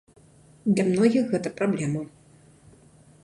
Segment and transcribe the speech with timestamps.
[0.77, 2.01] Для многіх гэта праблема.